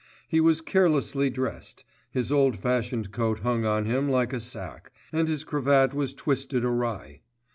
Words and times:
He 0.27 0.41
was 0.41 0.61
carelessly 0.61 1.29
dressed; 1.29 1.83
his 2.09 2.31
old 2.31 2.57
fashioned 2.57 3.11
coat 3.11 3.41
hung 3.41 3.65
on 3.67 3.85
him 3.85 4.09
like 4.09 4.33
a 4.33 4.39
sack, 4.39 4.91
and 5.13 5.27
his 5.27 5.43
cravat 5.43 5.93
was 5.93 6.15
twisted 6.15 6.65
awry. 6.65 7.21